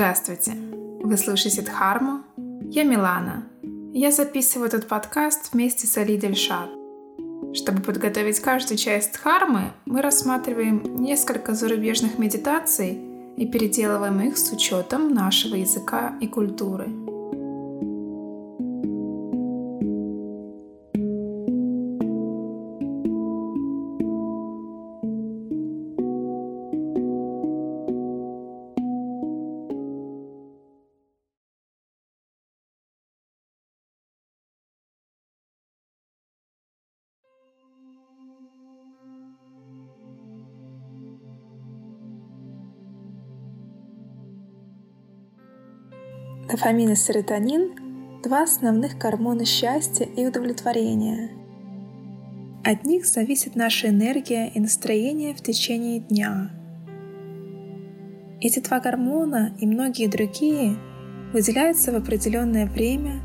[0.00, 0.52] Здравствуйте!
[1.02, 2.22] Вы слушаете Дхарму?
[2.70, 3.44] Я Милана.
[3.92, 6.70] Я записываю этот подкаст вместе с Али Дельшат.
[7.52, 12.98] Чтобы подготовить каждую часть Дхармы, мы рассматриваем несколько зарубежных медитаций
[13.36, 16.88] и переделываем их с учетом нашего языка и культуры–
[46.50, 47.74] Дофамин и серотонин–
[48.24, 51.30] два основных гормона счастья и удовлетворения.
[52.64, 56.50] От них зависит наша энергия и настроение в течение дня.
[58.40, 60.76] Эти два гормона и многие другие
[61.32, 63.20] выделяются в определенное время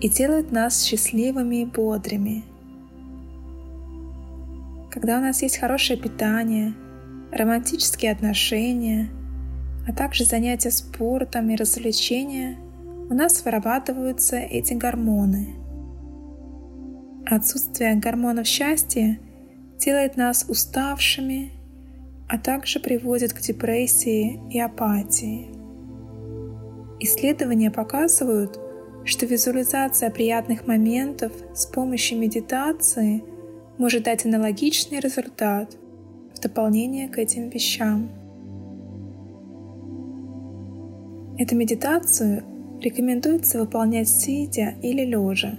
[0.00, 2.42] и делают нас счастливыми и бодрыми.
[4.90, 6.74] Когда у нас есть хорошее питание,
[7.30, 9.08] романтические отношения–
[9.86, 12.58] а также занятия спортом и развлечения,
[13.08, 15.54] у нас вырабатываются эти гормоны.
[17.24, 19.18] Отсутствие гормонов счастья
[19.78, 21.52] делает нас уставшими,
[22.28, 25.48] а также приводит к депрессии и апатии.
[26.98, 28.58] Исследования показывают,
[29.04, 33.22] что визуализация приятных моментов с помощью медитации
[33.78, 35.76] может дать аналогичный результат
[36.34, 38.10] в дополнение к этим вещам.
[41.38, 42.44] Эту медитацию
[42.80, 45.58] рекомендуется выполнять сидя или лежа.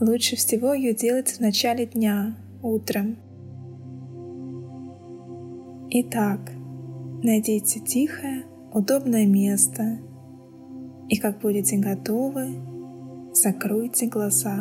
[0.00, 3.16] Лучше всего ее делать в начале дня, утром.
[5.90, 6.52] Итак,
[7.24, 9.98] найдите тихое, удобное место
[11.08, 12.54] и как будете готовы,
[13.32, 14.60] закройте глаза.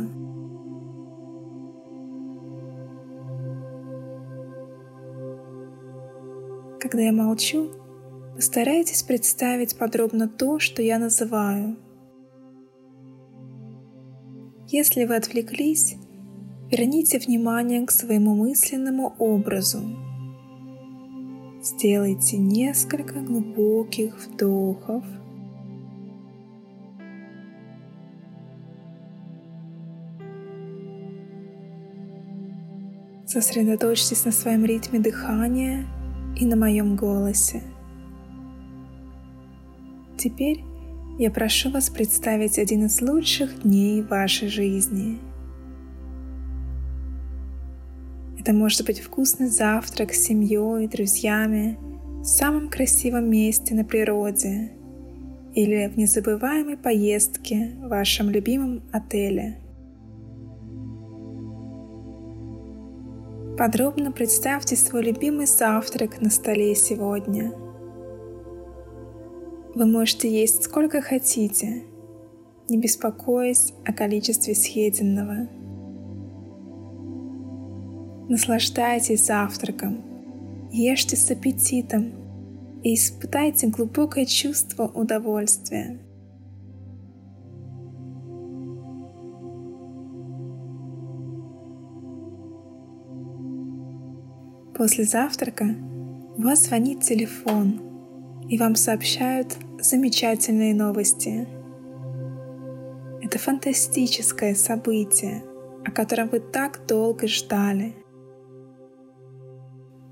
[6.80, 7.70] Когда я молчу,
[8.38, 11.76] Постарайтесь представить подробно то, что я называю.
[14.68, 15.96] Если вы отвлеклись,
[16.70, 19.80] верните внимание к своему мысленному образу.
[21.64, 25.04] Сделайте несколько глубоких вдохов.
[33.26, 35.88] Сосредоточьтесь на своем ритме дыхания
[36.40, 37.64] и на моем голосе.
[40.18, 40.64] Теперь
[41.20, 45.20] я прошу вас представить один из лучших дней вашей жизни.
[48.40, 51.78] Это может быть вкусный завтрак с семьей друзьями
[52.22, 54.72] в самом красивом месте на природе
[55.54, 59.60] или в незабываемой поездке в вашем любимом отеле.
[63.58, 67.52] Подробно представьте свой любимый завтрак на столе сегодня–
[69.78, 71.84] вы можете есть сколько хотите,
[72.68, 75.48] не беспокоясь о количестве съеденного.
[78.28, 80.02] Наслаждайтесь завтраком,
[80.72, 82.12] ешьте с аппетитом
[82.82, 86.00] и испытайте глубокое чувство удовольствия.
[94.76, 95.76] После завтрака
[96.36, 97.87] у вас звонит телефон,
[98.50, 101.48] и вам сообщают замечательные новости.
[103.22, 105.44] Это фантастическое событие,
[105.86, 107.94] о котором вы так долго ждали.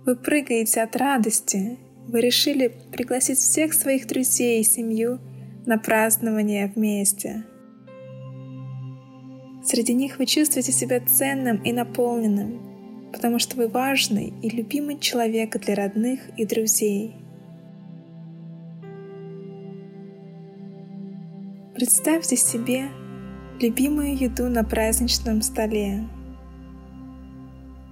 [0.06, 5.20] Вы прыгаете от радости, вы решили пригласить всех своих друзей и семью
[5.66, 7.44] на празднование вместе.
[9.64, 15.58] Среди них вы чувствуете себя ценным и наполненным, потому что вы важный и любимый человек
[15.58, 17.16] для родных и друзей–
[21.76, 22.88] Представьте себе
[23.60, 26.08] любимую еду на праздничном столе.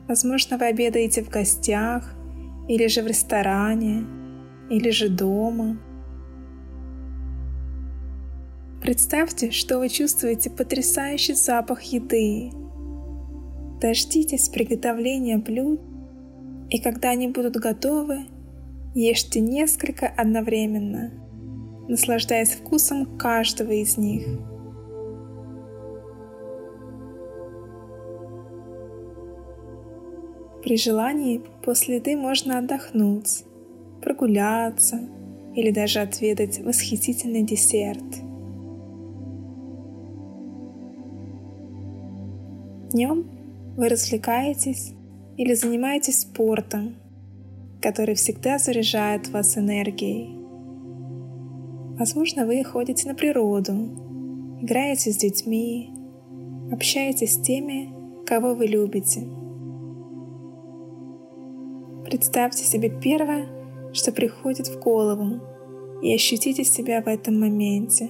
[0.08, 2.16] Возможно, вы обедаете в гостях,
[2.70, 4.06] или же в ресторане,
[4.70, 5.78] или же дома.
[8.82, 12.52] Представьте, что вы чувствуете потрясающий запах еды.
[13.82, 15.82] Дождитесь приготовления блюд,
[16.70, 18.28] и когда они будут готовы,
[18.96, 21.12] ешьте несколько одновременно–
[21.88, 24.26] наслаждаясь вкусом каждого из них.
[30.64, 33.44] При желании после еды можно отдохнуть,
[34.02, 35.00] прогуляться
[35.56, 38.04] или даже отведать восхитительный десерт.
[42.92, 43.26] Днем
[43.76, 44.94] вы развлекаетесь
[45.36, 46.96] или занимаетесь спортом,
[47.82, 50.43] который всегда заряжает вас энергией.
[51.98, 53.72] Возможно, вы ходите на природу,
[54.62, 55.94] играете с детьми,
[56.72, 57.94] общаетесь с теми,
[58.26, 59.22] кого вы любите.
[62.04, 65.40] Представьте себе первое, что приходит в голову,
[66.02, 68.10] и ощутите себя в этом моменте.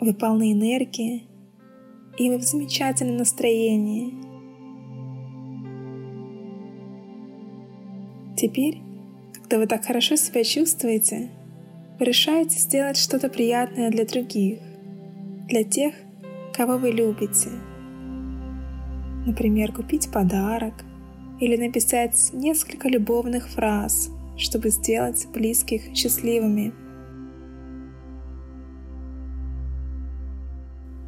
[0.00, 1.28] Вы полны энергии,
[2.18, 4.35] и вы в замечательном настроении.
[8.36, 8.82] Теперь,
[9.32, 11.30] когда вы так хорошо себя чувствуете,
[11.98, 14.58] вы решаете сделать что-то приятное для других,
[15.48, 15.94] для тех,
[16.52, 17.48] кого вы любите.
[19.24, 20.74] Например, купить подарок
[21.40, 26.74] или написать несколько любовных фраз, чтобы сделать близких счастливыми.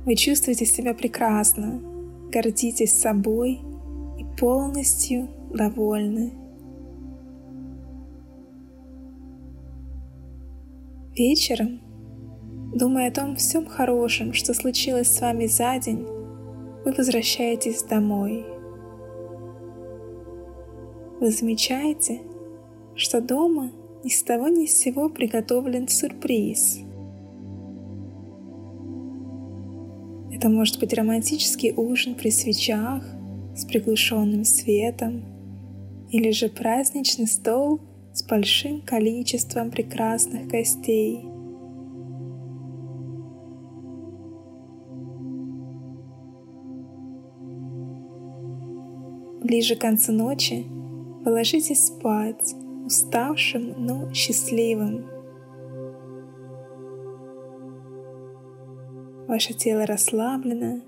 [0.07, 1.83] Вы чувствуете себя прекрасно,
[2.33, 3.61] гордитесь собой
[4.19, 6.48] и полностью довольны.
[11.19, 11.81] Вечером
[12.73, 16.07] Думая о том всем хорошем, что случилось с вами за день,
[16.85, 18.47] вы возвращаетесь домой.
[21.19, 22.21] Вы замечаете,
[22.95, 23.73] что дома
[24.05, 26.79] ни с того ни с сего приготовлен сюрприз.
[30.33, 33.03] Это может быть романтический ужин при свечах
[33.57, 35.25] с приглушенным светом
[36.13, 37.81] или же праздничный стол
[38.19, 41.25] с большим количеством прекрасных гостей–
[49.49, 50.67] Ближе к концу ночи
[51.25, 52.55] вы ложитесь спать,
[52.85, 55.07] уставшим, но счастливым.
[59.27, 60.83] Ваше тело расслаблено,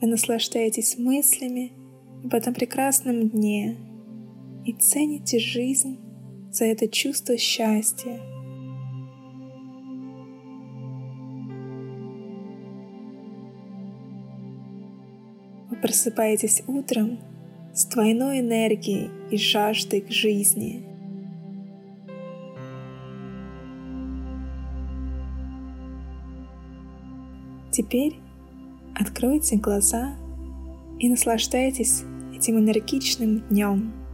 [0.00, 1.72] вы наслаждаетесь мыслями
[2.22, 3.76] об этом прекрасном дне
[4.64, 5.98] и цените жизнь
[6.56, 8.18] за это чувство счастья.
[15.68, 17.18] Вы просыпаетесь утром
[17.74, 20.82] с двойной энергией и жаждой к жизни.
[27.70, 28.16] Теперь
[28.94, 30.16] откройте глаза
[30.98, 32.04] и наслаждайтесь
[32.34, 34.05] этим энергичным днем.